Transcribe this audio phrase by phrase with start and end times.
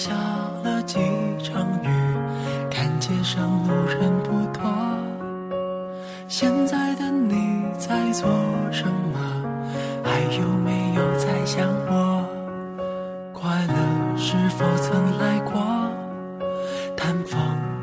[0.00, 0.12] 下
[0.64, 0.98] 了几
[1.42, 1.88] 场雨，
[2.70, 4.62] 看街上路人不多。
[6.26, 8.26] 现在的你在做
[8.72, 9.20] 什么？
[10.02, 12.24] 还有没有在想我？
[13.34, 15.60] 快乐是否曾来过？
[16.96, 17.38] 探访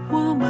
[0.09, 0.49] 我们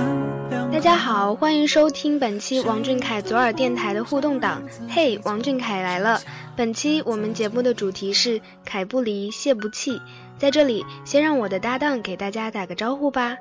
[0.49, 4.63] 两大家好，欢迎收听本期王俊凯左耳电台的互动档。
[4.87, 6.17] 嘿，王俊凯来了！
[6.57, 10.01] 本期我们节目的主题是“凯不离，谢不弃”。
[10.39, 13.37] 在这里，先让我的搭档给大家打个招呼吧。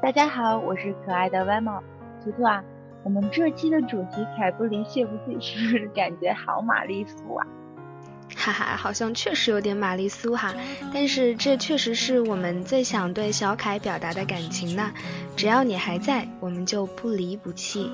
[0.00, 1.82] 大家好，我是可爱的歪猫
[2.22, 2.62] 图图啊。
[3.02, 7.44] 我们这期的主题“凯不离，谢不弃”，是不是感觉好玛丽苏啊？
[8.42, 10.52] 哈哈，好像确实有点玛丽苏哈，
[10.92, 14.90] 但是这确实是我们最想对小凯表达的感情呢。
[15.36, 17.88] 只要你还在，我们就不离不弃。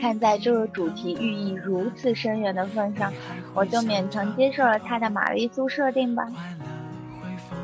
[0.00, 3.12] 看在这个主题寓意如此深远的份上，
[3.52, 6.22] 我就勉强接受了他的玛丽苏设定吧。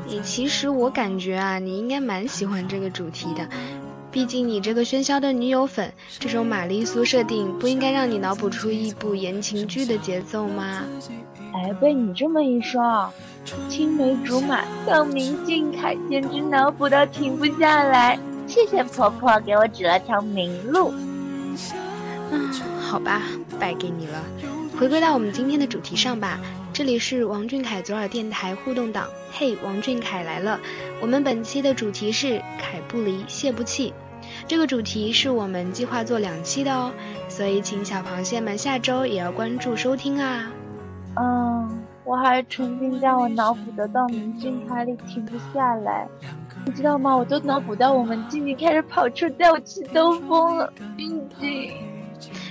[0.05, 3.47] 你其实我感觉啊，你应该蛮喜欢这个主题的，
[4.11, 10.83] 毕竟你这个喧嚣的女友粉，这种玛丽苏设定不应该让你脑补出一部言情剧的节奏吗？
[11.55, 13.09] 哎，被你这么一说，
[13.69, 18.19] 青梅竹马到明俊凯简直脑补到停不下来。
[18.45, 20.93] 谢谢婆婆给我指了条明路。
[22.29, 23.21] 嗯，好吧，
[23.57, 24.21] 败给你了。
[24.77, 26.37] 回归到我们今天的主题上吧。
[26.73, 30.59] 这里是王俊凯左耳电台互动档，嘿，王俊凯来了。
[30.99, 33.93] 我们本期的主题是凯不离，谢不弃。
[34.45, 36.91] 这个主题是我们计划做两期的哦，
[37.29, 40.51] 所以请小螃蟹们下周也要关注收听啊。
[41.17, 46.07] 嗯，我还沉浸在我脑补的到明俊凯里停不下来，
[46.65, 47.15] 你知道吗？
[47.15, 51.71] 我都脑补到我们静静开始跑车带我去兜风了，静静。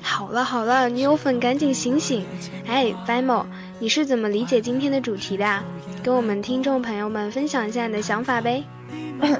[0.03, 2.25] 好了好了，女友粉赶紧醒醒！
[2.67, 3.45] 哎，Fimo。
[3.81, 5.61] 你是怎么理解今天的主题的？
[6.03, 8.63] 跟我们听众朋友们分享一下你的想法呗。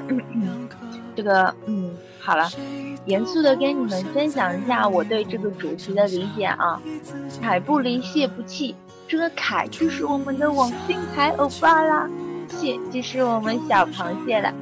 [1.15, 2.49] 这个，嗯，好了，
[3.05, 6.81] 严肃的跟你们分享一下我对这个主题的理解啊。
[7.41, 8.75] 海不离，谢不弃。
[9.07, 12.09] 这个凯就是我们的王俊凯欧巴啦，
[12.49, 14.53] 谢就是我们小螃蟹了。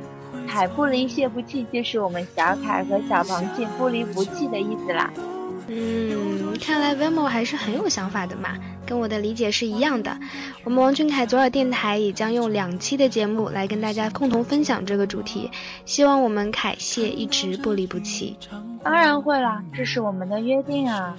[0.48, 5.10] 凯不离，蟹不弃就是我们小凯和小螃蟹不离不弃的意思啦。
[5.68, 8.50] 嗯，看来 Vimo 还是很有想法的嘛。
[8.86, 10.16] 跟我的理解是一样的，
[10.66, 15.50] 我们王俊凯左耳电台也将用两期的节目来跟大家共同分享这个主题，
[15.86, 18.38] 希望我们凯谢一直不离不弃。
[18.84, 21.16] 当然会啦，这是我们的约定啊。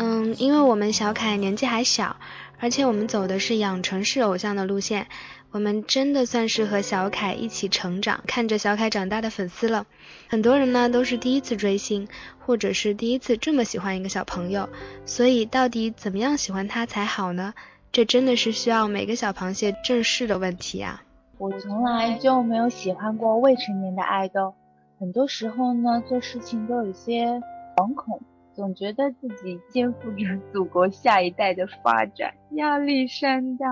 [0.00, 2.16] 嗯，因为我们小凯年纪还小，
[2.60, 5.08] 而且我们走的是养成式偶像的路线。
[5.50, 9.86] 我们真的算是和小凯一起成长，看着小凯长大的粉丝了。
[10.28, 12.06] 很多人呢都是第一次追星，
[12.38, 14.68] 或者是第一次这么喜欢一个小朋友。
[15.04, 17.52] 所以到底怎么样喜欢他才好呢？
[17.90, 21.02] 这真的是需要每个小螃蟹正视的问题啊！
[21.38, 24.54] 我从来就没有喜欢过未成年的爱豆，
[25.00, 27.40] 很多时候呢做事情都有些
[27.76, 28.20] 惶恐，
[28.58, 33.66] 总觉得自己肩负着祖国下一代的发展，压力山大。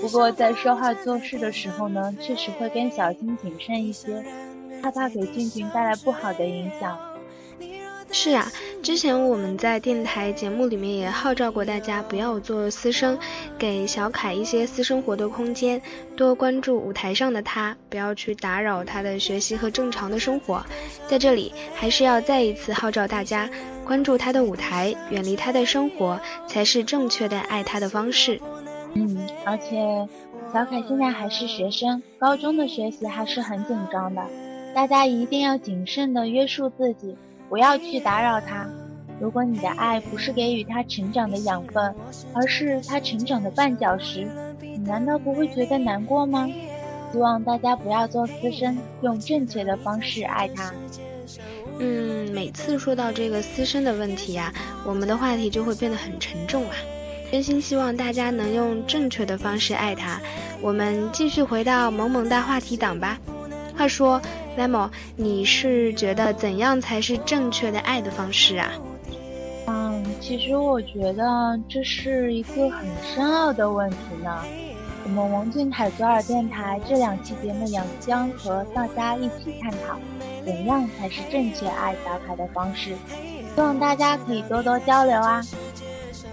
[0.00, 4.24] 不过在说话做事的时候呢，确实会更小心谨慎一些，
[4.82, 6.98] 害怕给俊俊带来不好的影响。
[8.18, 8.50] 是啊，
[8.82, 13.16] 之前我们在电台节目里面也号召过大家不要做私生，
[13.58, 15.80] 给小凯一些私生活的空间，
[16.16, 20.64] 多关注舞台上的他，不要去打扰他的学习和正常的生活。
[21.06, 23.50] 在这里，还是要再一次号召大家，
[23.84, 26.18] 关注他的舞台，远离他的生活，
[26.48, 28.40] 才是正确的爱他的方式。
[28.94, 29.76] 嗯，而且
[30.54, 34.22] 小凯现在还是学生，高中的学习还是很紧张的，
[34.74, 37.14] 大家一定要谨慎的约束自己，
[37.48, 38.66] 不要去打扰他。
[39.18, 41.94] 如果你的爱不是给予他成长的养分，
[42.34, 44.28] 而是他成长的绊脚石，
[44.60, 46.48] 你难道不会觉得难过吗？
[47.12, 50.72] 希望大家不要做私生，用正确的方式爱他。
[51.78, 54.52] 嗯，每次说到这个私生的问题呀，
[54.84, 56.76] 我们的话题就会变得很沉重啊。
[57.30, 60.20] 真心希望大家能用正确的方式爱他。
[60.60, 63.18] 我们继续回到萌萌哒话题档吧。
[63.76, 64.20] 话说
[64.56, 68.70] ，Lemo，你是觉得怎样才是正确的爱的方式啊？
[69.66, 74.42] 嗯，其实我觉得这是一个很深奥的问题呢。
[75.04, 79.96] 我们王俊凯左耳电台这两期节目也将和大家一起探讨，
[80.44, 82.96] 怎样才是正确爱小凯的方式。
[83.54, 85.40] 希望大家可以多多交流啊。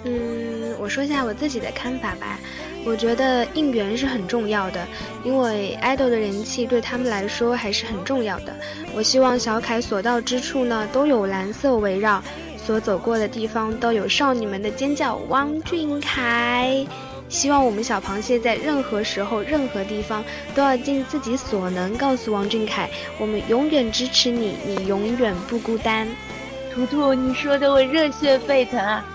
[0.04, 2.40] 嗯，我说一下我自己的看法吧。
[2.86, 4.86] 我觉得应援是很重要的，
[5.24, 8.54] 因为爱豆的人气对他们来说还是很重要的。
[8.94, 12.22] 我希望小凯所到之处呢，都有蓝色围绕，
[12.58, 15.16] 所走过的地方都有少女们的尖叫。
[15.30, 16.86] 王俊凯，
[17.30, 26.08] 希望我们小螃蟹在任何时候、任何地方都要尽自己所能，告诉王俊凯，我们永远支持你，你永远不孤单。
[26.74, 29.06] 图图，你说的我热血沸腾啊！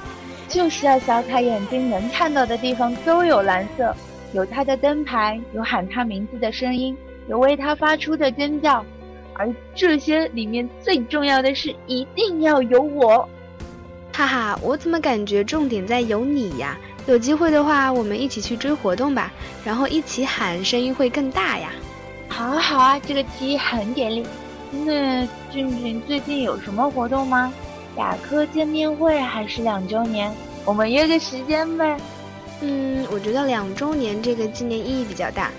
[0.49, 3.95] 就是要小凯眼睛能看到的地方都有蓝色，
[4.33, 6.97] 有他的灯牌，有喊他名字的声音，
[7.29, 8.85] 有为他发出的尖叫，
[9.35, 13.29] 而这些里面最重要的是一定要有我。
[14.13, 16.79] 哈哈，我怎么感觉重点在有你呀？
[17.07, 19.33] 有机会的话，我们一起去追活动吧，
[19.65, 21.71] 然后一起喊，声音会更大呀。
[22.29, 24.27] 好啊好啊，这个提议很给力。
[24.71, 27.53] 那俊俊最近有什么活动吗？
[27.99, 30.33] 雅科见面会还是两周年？
[30.65, 31.97] 我们约个时间呗。
[32.61, 35.51] 嗯，我觉得两周年这个纪念意义比较大，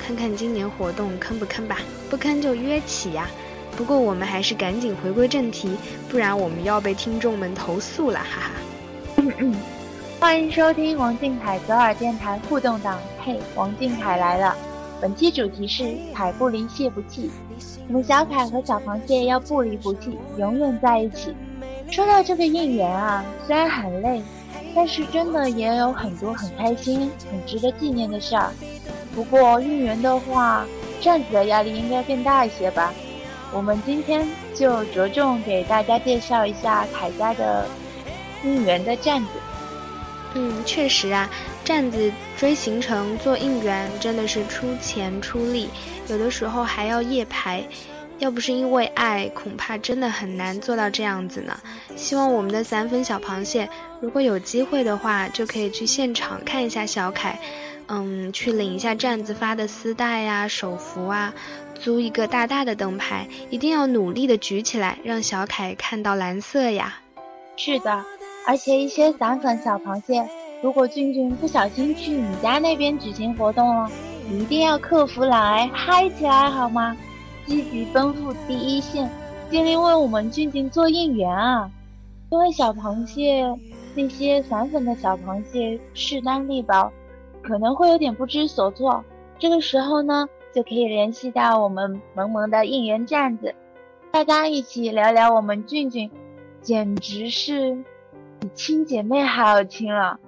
[0.00, 1.78] 看看今年活动坑不坑吧，
[2.08, 3.28] 不坑就约起呀。
[3.76, 5.76] 不过我们还是赶紧回归正题，
[6.08, 8.50] 不然我们要被听众们投诉了，哈哈。
[9.16, 9.56] 嗯嗯，
[10.20, 14.56] 欢迎收听王俊凯左耳电台互动档，嘿，王俊凯来了。
[15.00, 17.28] 本期主题是凯不离，蟹不弃。
[17.88, 21.34] 我们小凯和小螃蟹要不离不弃，永远在一起。
[21.90, 24.22] 说到这个应援啊，虽然很累，
[24.74, 28.52] 但是真的也有很多很开心、很值得纪念的事儿。
[29.14, 30.64] 不过应援的话，
[31.00, 32.92] 站子的压力应该更大一些吧。
[33.52, 37.66] 我们今天就着重给大家介绍一下凯家的
[38.44, 39.28] 应援的站子。
[40.34, 41.28] 嗯，确实啊，
[41.64, 45.70] 站子追行程做应援真的是出钱出力，
[46.08, 47.64] 有的时候还要夜排。
[48.18, 51.56] 要不是因为爱，恐怕真的很难做到这样子呢。
[51.96, 53.68] 希望我们的散粉小螃蟹，
[54.00, 57.38] 如果有机会的话，就可以去现场看一下小凯，
[57.86, 61.32] 嗯，去领一下站子发的丝带呀、手幅啊，
[61.80, 66.98] 租一个大大的灯牌，一定要努力的举起来，让小凯看到蓝色呀。
[67.56, 68.04] 是的，
[68.46, 70.28] 而且一些散粉小螃蟹，
[70.60, 73.88] 如果俊俊不小心去你家那边举行活动了，
[74.28, 76.96] 一定要克服懒癌，嗨起来好吗？
[77.48, 79.10] 积极奔赴第一线，
[79.50, 81.70] 尽力为我们俊俊做应援啊！
[82.30, 83.42] 因为小螃蟹
[83.94, 86.92] 那些散粉的小螃蟹势单力薄，
[87.40, 89.02] 可能会有点不知所措。
[89.38, 93.54] 这个时候呢，就可以联系到我们萌萌的应援站子，
[94.10, 96.10] 大家一起聊聊我们俊俊，
[96.60, 97.74] 简直是
[98.38, 100.20] 比亲姐妹还要亲了。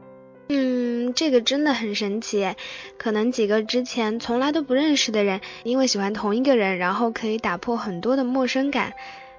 [0.53, 2.57] 嗯，这个真的很神奇，
[2.99, 8.95] 可能几个之前从来都不认识的人，因为喜欢同一个人，然后可以打破很多的陌生感，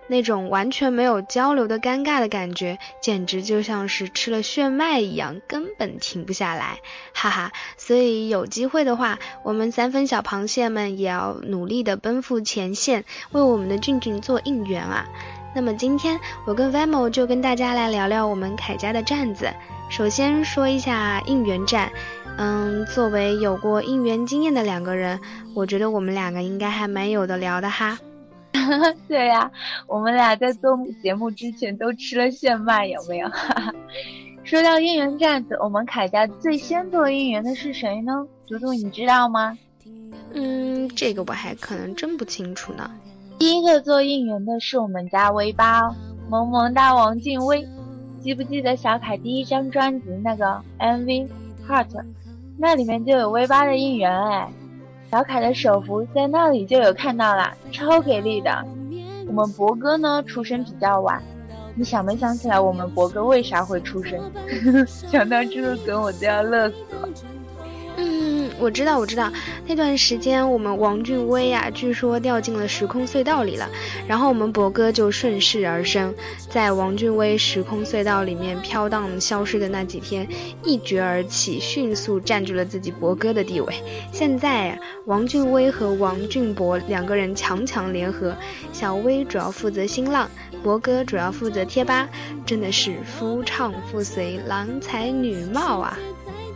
[0.07, 6.79] 那种完全没有交流的尴尬的感觉，简直就像是吃了炫迈一样，根本停不下来，
[7.13, 7.51] 哈哈。
[7.75, 13.03] 所以有机会的话，我们三分小螃蟹们也要努力的奔赴前线，
[13.33, 15.09] 为我们的俊俊做应援啊。
[15.53, 19.51] 那么今天我跟 Vamo 就跟大家来聊聊我们凯家的站子。
[19.89, 21.91] 首先说一下应援站，
[22.37, 25.19] 嗯，作为有过应援经验的两个人，
[25.53, 27.99] 我觉得我们两个应该还蛮有的聊的哈。
[29.09, 29.51] 对呀，
[29.87, 33.29] 我们俩在做节目之前都吃了炫迈，有没有？
[34.45, 38.25] 说到应援站子，我们凯家最先做应援的是谁呢？
[38.47, 39.57] 嘟嘟，你知道吗？
[40.33, 42.89] 嗯，这个我还可能真不清楚呢。
[43.41, 45.89] 第一个做应援的是我们家威巴，
[46.29, 47.67] 萌萌哒王静威。
[48.21, 51.27] 记不记得小凯第一张专辑那个 MV
[51.67, 52.05] Heart，
[52.55, 54.47] 那里面就有 V 八的应援哎，
[55.09, 58.63] 小凯的手幅在那里就有看到了，超给力的。
[59.25, 61.19] 我们博哥呢出生比较晚，
[61.73, 64.21] 你想没想起来我们博哥为啥会出生？
[64.85, 67.09] 想到这个梗我都要乐死了。
[67.97, 68.30] 嗯
[68.61, 69.33] 我知道，我知道，
[69.65, 73.67] 那段时间我们王俊威呀，据说掉进了时空隧道里了，
[74.07, 76.13] 然后我们博哥就顺势而生，
[76.47, 80.27] 在王俊威时空隧道里面飘荡消失的那几天，
[80.63, 83.73] 一决而起，迅速占据了自己博哥的地位。
[84.11, 84.77] 现在
[85.07, 88.35] 王俊威和王俊博两个人强强联合，
[88.71, 90.29] 小威主要负责新浪，
[90.61, 92.07] 博哥主要负责贴吧，
[92.45, 95.97] 真的是夫唱妇随，郎才女貌啊！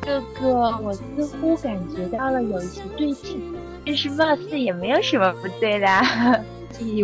[0.06, 3.42] 这个我似乎感觉到了有一些对劲，
[3.86, 5.88] 但是貌似也没有什么不对的。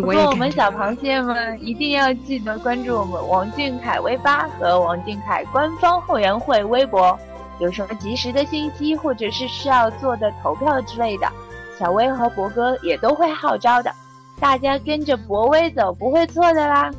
[0.01, 7.17] 不过我们小螃蟹们一定要记得关注我们王俊凯微吧和王俊凯官方后援会微博，
[7.60, 11.27] 有什么及时的信息或者是需要做的投票之类的，
[11.79, 13.91] 小薇和博哥也都会号召的。
[14.39, 16.91] 大家跟着博威走，不会错的啦。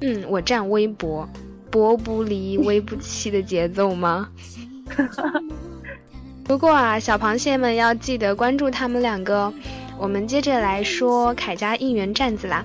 [0.00, 1.28] 嗯，我站微博，
[1.70, 4.28] 博不离，微不弃的节奏吗？
[6.44, 9.52] 不过啊，小螃蟹们要记得关注他们两个。
[9.98, 12.64] 我们接着来说凯家应援站子啦。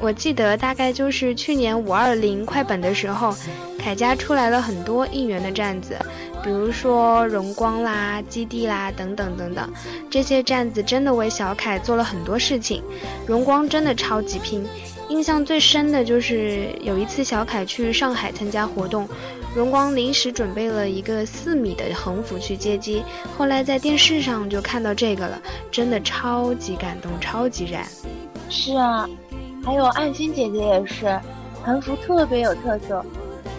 [0.00, 3.32] 我记得大概就是去年五二零快本的时候，
[3.78, 5.96] 凯家出来了很多应援的站子，
[6.42, 9.72] 比如说荣光啦、基地啦等等等等，
[10.10, 12.82] 这些站子真的为小凯做了很多事情。
[13.28, 14.66] 荣光真的超级拼，
[15.08, 19.08] 印象最深的就是有一次小凯去上海参加活动。
[19.54, 23.04] 荣光临时准备了一个四米的横幅去接机，
[23.36, 25.38] 后来在电视上就看到这个了，
[25.70, 27.84] 真的超级感动，超级燃。
[28.48, 29.06] 是啊，
[29.62, 31.20] 还有爱心姐姐也是，
[31.62, 33.04] 横幅特别有特色。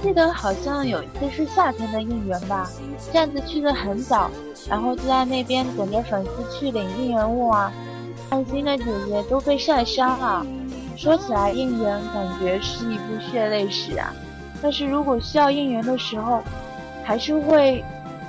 [0.02, 2.70] 记得好像有一次是夏天的应援吧，
[3.14, 4.30] 站子去的很早，
[4.68, 7.72] 然后就在那边等着粉丝去领应援物啊。
[8.30, 10.46] 爱心的姐姐都被晒伤了。
[10.98, 14.12] 说起来应援，感觉是一部血泪史啊。
[14.64, 16.42] 但是如果需要应援的时候，
[17.04, 17.84] 还是会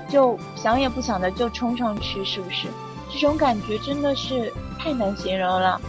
[0.08, 2.66] 就想也不想的就冲上去，是不是？
[3.08, 5.80] 这种感觉真的是太难形容了。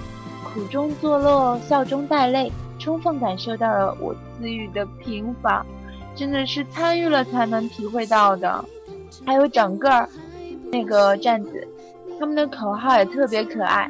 [0.43, 5.65] 苦中作乐，笑中带泪，充分感受到了我自愈的平凡，
[6.15, 8.63] 真的是参与了才能体会到的。
[9.25, 10.07] 还有长个儿
[10.71, 11.67] 那个站子，
[12.19, 13.89] 他们的口号也特别可爱，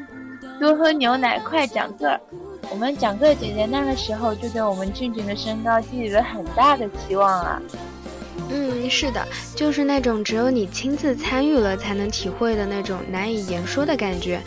[0.57, 2.21] 多喝牛奶，快长个儿。
[2.71, 7.61] 我们蒋个姐姐那个时候就对我们俊俊的身高寄予了很大的期望啊。
[8.49, 14.39] 嗯，是的，就是那种只有你亲自参与了才能体会的那种难以言说的感觉，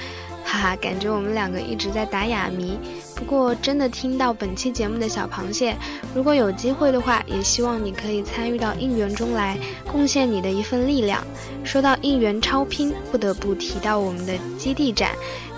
[0.44, 2.78] 哈哈，感觉我们两个一直在打哑谜。
[3.16, 5.74] 不过真的听到本期节目的小螃蟹，
[6.14, 9.58] 如果有机会的话，也希望你可以参与到应援中来，
[9.90, 11.20] 贡献你的一份力量。
[11.64, 15.10] 说到应援超拼，不得不提到我们的基地展。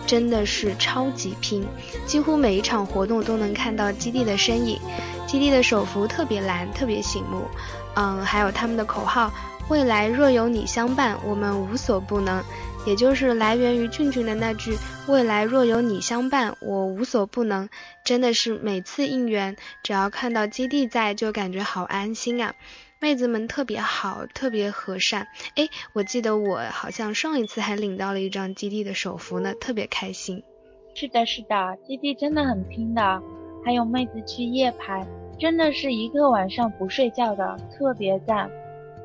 [0.06, 1.64] 真的是超级拼，
[2.06, 4.78] 几乎每一场活动都能看到基地的身影。
[5.26, 7.44] 基地的手幅特别蓝，特别醒目。
[7.94, 9.32] 嗯，还有他们的口号
[9.70, 12.42] “未来若有你相伴，我们无所不能”，
[12.84, 14.76] 也就是来源于俊俊的那句
[15.06, 17.68] “未来若有你相伴，我无所不能”。
[18.04, 22.54] 真的是每次应援，只要看到基地在，就感觉好安心啊。
[23.02, 25.26] 妹子们特别好，特别和善。
[25.56, 30.42] 哎，我记得我好像上一次还领到了一张基地的手幅呢，特别开心。
[30.94, 33.22] 是的，是的，基地真的很拼的。
[33.64, 35.06] 还有妹子去夜排，
[35.38, 38.50] 真的是一个晚上不睡觉的，特别赞。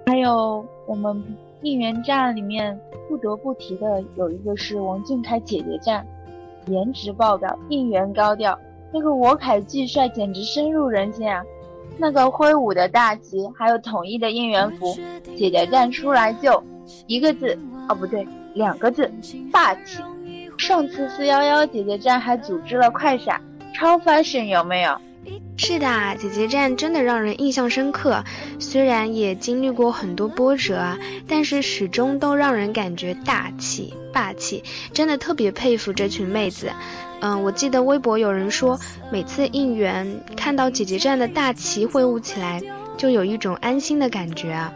[0.07, 1.23] 还有我们
[1.61, 6.05] 应援站里面不得不提的有一个是王俊凯姐姐站，
[6.67, 8.59] 颜值爆表，应援高调，
[8.91, 11.41] 那个我凯巨帅简直深入人心啊！
[11.97, 14.97] 那个挥舞的大旗，还有统一的应援服，
[15.37, 16.63] 姐姐站出来就
[17.07, 19.11] 一个字，哦不对，两个字，
[19.51, 20.03] 霸气。
[20.57, 23.41] 上次四幺幺姐姐站还组织了快闪，
[23.73, 24.97] 超 fashion 有没有？
[25.57, 28.23] 是的，姐姐站真的让人印象深刻，
[28.59, 30.97] 虽然也经历过很多波折啊，
[31.27, 36.71] 但是始终都让人感觉大气霸气，真的特别佩服这群妹子。
[37.21, 38.79] 嗯，我记得微博有人说，
[39.11, 42.61] 每次应援看到姐姐站的大旗挥舞起来，
[42.97, 44.73] 就有一种安心的感觉啊。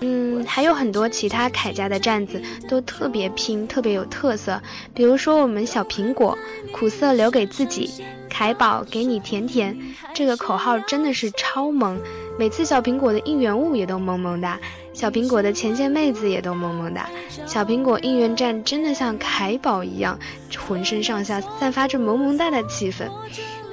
[0.00, 4.60] 嗯，还有很多其他铠家的站子都特别拼，特别有特色。
[4.92, 6.36] 比如说我们小苹果，
[6.72, 7.90] 苦涩留给自己，
[8.28, 9.78] 凯宝给你甜甜，
[10.12, 11.98] 这个口号真的是超萌。
[12.38, 14.58] 每次小苹果的应援物也都萌萌哒。
[14.94, 17.10] 小苹果的前线妹子也都萌萌哒，
[17.46, 20.18] 小苹果应援站真的像凯宝一样，
[20.56, 23.10] 浑身上下散发着萌萌哒的气氛。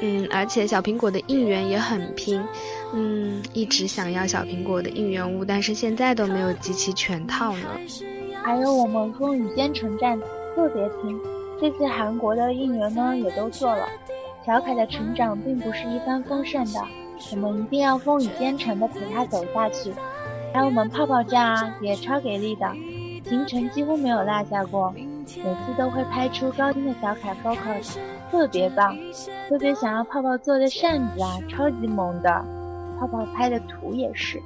[0.02, 2.44] 嗯，而且小苹果的应援也很拼。
[2.92, 7.68] 嗯，一直想要小苹果的应援物，但是现在都没有集齐全套呢。
[8.44, 10.20] 还有我们风雨兼程站
[10.56, 11.18] 特别拼，
[11.62, 13.88] 这次韩国的应援呢也都做了。
[14.44, 16.82] 小凯的成长并不是一帆风顺的，
[17.30, 19.94] 我们一定要风雨兼程的陪他走下去。
[20.54, 22.68] 还有我们泡泡站啊，也超给力的，
[23.26, 27.98] 行程几乎没有落下过，每次都会拍出高清的小凯 focus，
[28.30, 28.98] 特别棒。
[29.48, 32.46] 特别想要泡泡做的扇子啊，超级萌的。
[33.00, 34.42] 泡泡拍的图也是，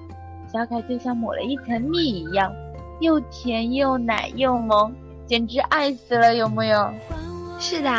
[0.52, 2.52] 小凯就像抹了一层蜜一样，
[3.00, 4.94] 又甜又奶又萌，
[5.26, 6.90] 简直爱死了，有没有？
[7.60, 7.90] 是的，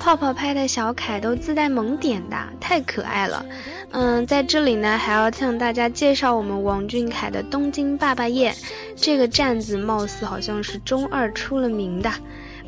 [0.00, 3.44] 泡泡拍的小凯都自带萌点的，太可爱了。
[3.90, 8.54] 嗯，在这里呢，还要向大家介绍我们王俊凯的东京爸爸宴。
[8.96, 12.10] 这个站子貌似好像是中二出了名的。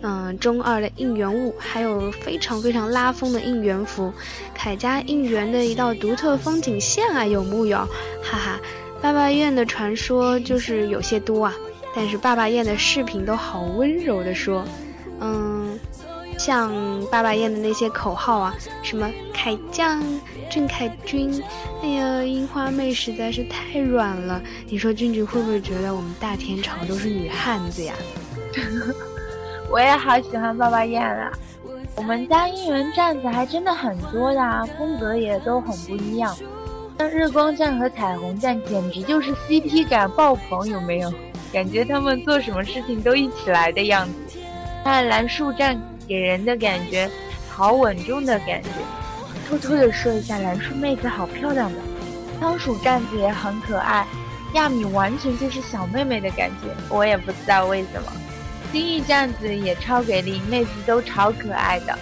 [0.03, 4.12] 嗯，中二的应援物，还有非常非常拉风的应援服，
[4.53, 7.79] 凯家应援的一道独特风景线啊，有木有？
[8.23, 8.61] 哈哈，
[9.01, 11.55] 爸爸宴的传说就是有些多啊，
[11.97, 14.62] 但是爸爸宴的视频都好温柔的说，
[15.19, 15.51] 嗯。
[16.39, 16.73] 像
[17.11, 20.03] 爸爸宴的那些口号啊，什么凯将、
[20.51, 21.43] 俊凯君，
[21.83, 24.43] 哎呀，樱花妹实在是太软了。
[24.67, 27.95] 你说俊俊会不会觉得我们大天朝都是女汉子呀？
[29.71, 31.33] 我也好喜欢爸爸宴啊！
[31.95, 36.37] 我们家应援站子还真的很多的，风格也都很不一样。
[36.99, 41.12] 像日光站和彩虹站简直就是 CP 感爆棚，有没有？
[41.53, 44.39] 感觉他们做什么事情都一起来的样子。
[44.85, 47.11] 看蓝树站给人的感觉
[47.49, 48.68] 好稳重的感觉。
[49.49, 51.78] 偷偷的说一下，蓝树妹子好漂亮的。
[52.40, 54.06] 仓鼠站子也很可爱，
[54.54, 58.12] 亚米完全就是小妹妹的感觉，我也不知道为什么。
[58.73, 61.99] 金翼站子也超给力，妹子都超可爱的。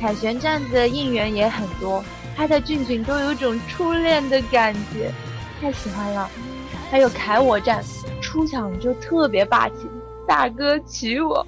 [0.00, 2.04] 凯旋站子应援也很多，
[2.36, 5.10] 他的俊俊都有种初恋的感觉，
[5.60, 6.30] 太喜欢了。
[6.90, 7.82] 还有凯我站，
[8.20, 9.88] 出场就特别霸气，
[10.26, 11.46] 大哥娶我。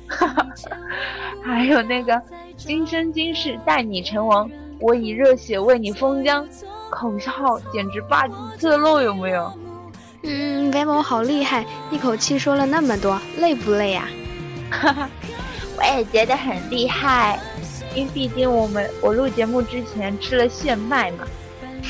[1.44, 2.20] 还有那个
[2.56, 6.46] 今生今世待你成王，我以热血为你封疆。
[6.88, 9.52] 口号简直霸气侧漏，有没有？
[10.22, 14.08] 嗯，Vemo 好厉害，一口气说了那么多，累不累呀？
[14.70, 15.10] 哈哈，
[15.76, 17.38] 我也觉得很厉害，
[17.94, 21.24] 因为毕竟我们我录节目之前吃了炫迈嘛。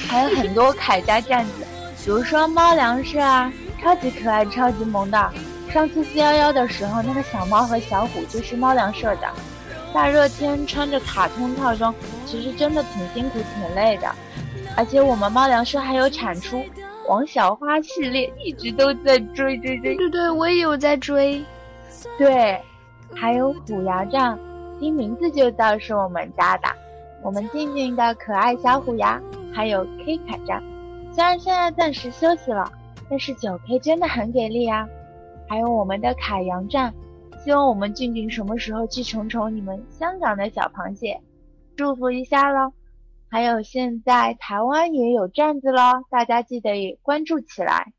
[0.09, 1.67] 还有很多铠甲站子，
[2.05, 5.33] 比如说猫粮食啊，超级可爱，超级萌的。
[5.77, 9.31] 上次四幺幺的时候，那个小猫和小虎就是猫粮社的。
[9.93, 14.11] 大热天穿着卡通套装，其实真的挺辛苦、挺累的。
[14.75, 16.65] 而且我们猫粮社还有产出
[17.07, 19.95] 王小花系列，一直都在追追追。
[19.97, 21.45] 对对，我也有在追。
[22.17, 22.59] 对，
[23.15, 24.39] 还有虎牙站，
[24.81, 26.69] 听名字就知道是我们家的。
[27.23, 29.21] 我们静静的可爱小虎牙，
[29.53, 30.63] 还有 K 卡站，
[31.13, 32.73] 虽然现在暂时休息了，
[33.11, 34.89] 但是九 K 真的很给力啊。
[35.49, 36.93] 还有我们的凯阳站，
[37.45, 41.21] 希望我们俊俊什么时候去宠宠你们香港的小螃蟹，
[41.77, 42.73] 祝福一下喽。
[43.29, 47.93] 还有现在台湾也有站子喽，大家记得也关注起来。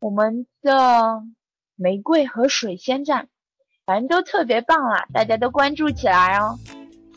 [0.00, 1.22] 我们的
[1.74, 3.28] 玫瑰和水仙站，
[3.84, 6.58] 反正都特别棒啦，大家都关注起来哦。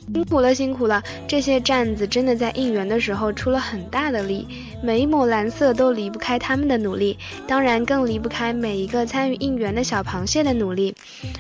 [0.02, 1.02] 辛苦了，辛苦了！
[1.28, 4.48] 这些站子真的在应援的时候出了很大的力，
[4.84, 10.94] 每一抹蓝色都离不开他们的努力，当然更离不开每一个参与应援的小螃蟹的努力。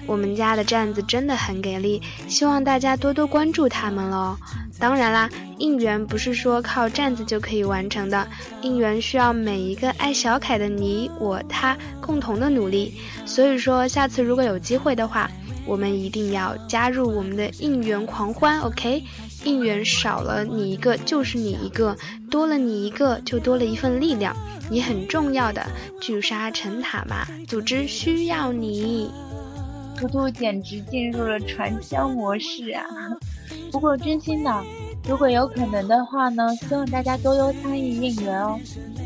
[0.05, 4.38] 我们家的站子真的很给力，希望大家多多关注他们喽。
[4.79, 8.25] 当然啦，应援不是说靠站子就可以完成的，
[8.62, 12.93] 应援需要每一个爱小凯的你、我、他共同的努力。
[13.25, 15.29] 所以说，下次如果有机会的话。
[15.71, 19.01] 我们一定要加入我们的应援狂欢，OK？
[19.45, 21.95] 应援少了你一个就是你一个，
[22.29, 24.36] 多了你一个就多了一份力量，
[24.69, 25.65] 你很重要的，
[26.01, 29.10] 聚沙成塔嘛，组织需要你。
[29.97, 32.84] 图图简直进入了传销模式啊！
[33.71, 34.63] 不过真心的，
[35.07, 38.60] 如果有可能的话呢，希望大家多多参与应援哦，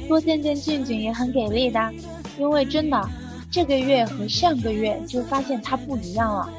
[0.07, 1.93] 多见见俊俊也很给力的，
[2.39, 3.07] 因为真的。
[3.55, 6.49] 这个月和上个月就发现他不一样了，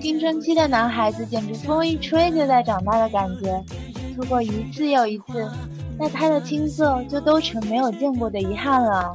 [0.00, 3.62] 青春期的男孩子简直风一吹就在长大的感觉，
[4.16, 5.46] 错过一次又一次，
[5.98, 9.12] 那他的青涩就都成没有见过的遗憾了。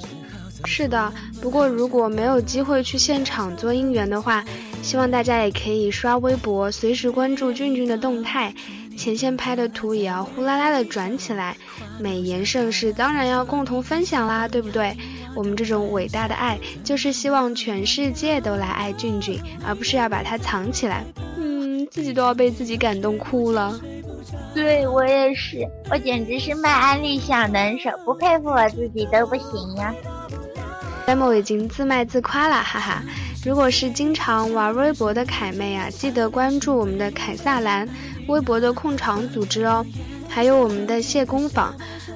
[0.66, 1.12] 是的，
[1.42, 4.46] 不过如果没有机会去现场做应援的话，
[4.84, 8.54] 希望大家也可以刷微博，随时关注俊俊的动态。
[8.96, 11.58] 前线拍的图也要呼啦啦的转起来，
[12.00, 14.96] 美颜盛世当然要共同分享啦，对不对？
[15.36, 21.04] 我们这种伟大的爱，就是希望全世界都来爱俊俊，而不是要把它藏起来。
[21.38, 23.80] 嗯，自己都要被自己感动哭了。
[24.54, 29.94] 对我也是，我简直是卖安利小能手，不佩服我自己都不行呀。
[31.06, 33.04] demo 已经自卖自夸了，哈哈。
[33.46, 37.88] 如果是经常玩微博的凯妹啊，记得关注我们的凯撒兰
[38.28, 39.86] 微博的控场组织哦，
[40.36, 41.74] 还有我们的谢工坊，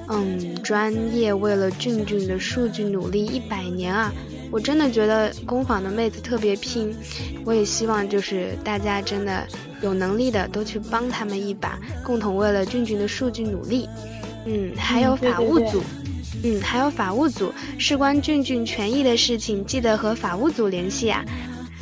[0.08, 4.12] 嗯，专业为了俊俊的数据努力一百年啊！
[4.50, 6.94] 我真的觉得工坊的妹子特别拼，
[7.46, 9.46] 我也希望就是大家真的
[9.80, 13.88] 有能力的都去帮他们一把，共同为了俊俊的数据努力。
[14.44, 15.82] 嗯，还有法务组。
[16.44, 21.24] 嗯，还有法务组事关俊俊权益的事情，记得和法务组联系啊。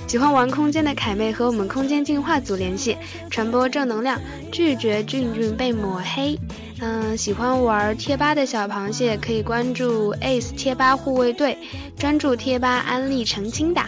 [0.08, 2.96] 喜欢玩空间的凯妹和我们空间进化组联系，
[3.28, 4.18] 传播正能量，
[4.50, 6.34] 拒绝俊俊被抹黑。
[6.80, 11.58] 嗯，喜欢玩贴吧的小螃蟹可以关注 Ace 贴吧护卫队，
[11.98, 13.82] 专注贴吧安利澄清的。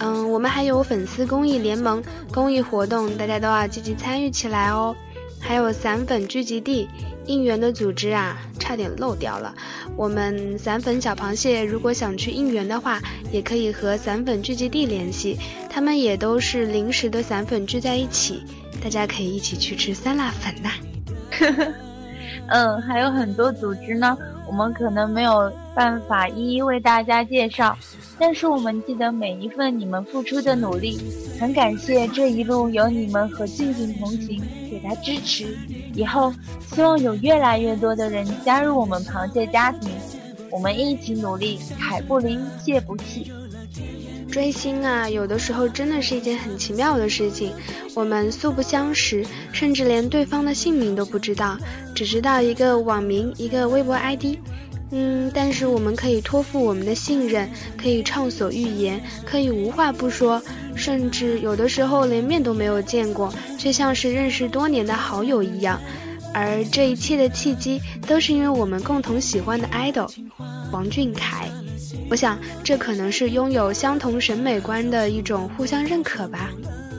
[0.00, 2.02] 嗯，我们还有粉丝公益联盟
[2.32, 4.96] 公益活动，大家都要积极参与起来哦。
[5.40, 6.88] 还有散粉聚集地。
[7.26, 9.54] 应援的组织啊，差点漏掉了。
[9.94, 13.00] 我们散粉小螃蟹如果想去应援的话，
[13.30, 18.42] 也可以和散粉聚集地联系，他们也都是临时的散粉聚在一起，
[18.82, 20.70] 大家可以一起去吃酸辣粉呐。
[22.48, 24.16] 嗯，还有很多组织呢，
[24.48, 27.78] 我们可能没有办法一一为大家介绍，
[28.18, 30.98] 但是我们记得每一份你们付出的努力，
[31.38, 34.42] 很感谢这一路有你们和静静同行，
[34.82, 35.56] 来支持。
[35.94, 36.32] 以后
[36.72, 39.90] 希望有越来越多的人加入我们螃蟹家庭，
[40.50, 43.32] 我们一起努力，海不离，蟹不弃。
[44.30, 47.52] 追星啊，有的时候真的是一件很奇妙的事情。
[47.96, 51.58] 我们素不相识，甚至连对方的姓名都不知道，
[51.94, 54.36] 只知道一个网名，一个微博 ID。
[54.92, 60.42] 嗯，但是我们可以托付我们的信任，可以畅所欲言，可以无话不说，
[60.74, 65.80] 甚至有的时候连面都没有见过，却像是认识多年的好友一样。
[66.34, 70.08] 而这一切的契机，都是因为我们共同喜欢的 idol
[70.72, 71.48] 王俊凯。
[72.08, 76.50] 我想，这可能是拥有相同审美观的一种互相认可吧。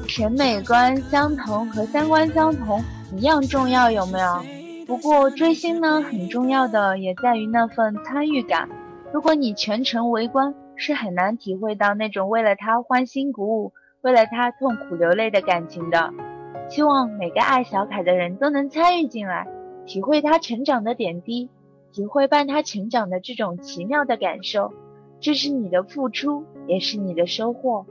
[0.07, 2.83] 审美观相同和三观相同
[3.17, 4.60] 一样重要，有没有？
[4.91, 8.67] 不过追星呢，很重要的也在于那份参与感。
[9.13, 16.13] 如果你全程围观，是很难体会到那种为了他欢欣鼓舞、为了他痛苦流泪的感情的。
[16.67, 19.47] 希望每个爱小凯的人都能参与进来，
[19.85, 21.49] 体会他成长的点滴，
[21.93, 24.73] 体会伴他成长的这种奇妙的感受。
[25.21, 27.85] 这是你的付出，也是你的收获。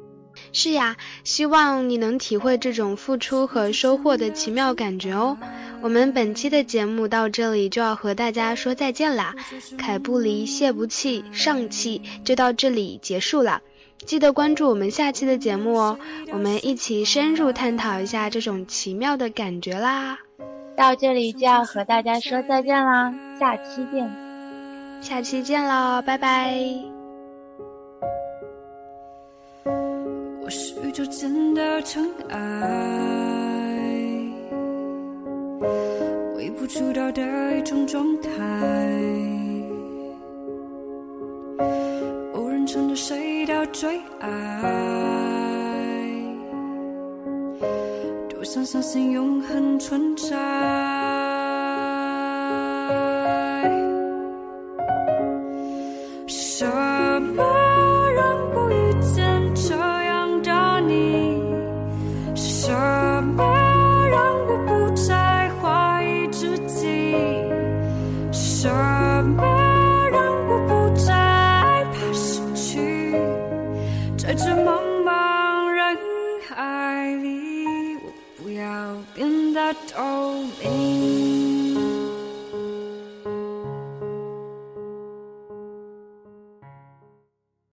[0.52, 5.36] 是呀，希望你能体会这种付出和收获的奇妙感觉哦。
[5.80, 9.34] 我们本期的节目到这里就要和大家说再见啦，
[9.78, 13.60] 凯不离，谢不弃，上期就到这里结束了。
[14.06, 15.98] 记得关注我们下期的节目哦，
[16.32, 20.18] 我们一起深入探讨一下这种奇妙的感觉啦。
[20.76, 24.10] 到这里就要和大家说再见啦，下期见，
[25.02, 26.99] 下期见喽，拜拜。
[30.90, 32.36] 宇宙间的尘埃，
[36.34, 37.22] 微不足道的
[37.56, 38.28] 一种状态。
[42.66, 44.30] 乘着谁的最爱，
[48.28, 51.19] 多想相信永恒存在。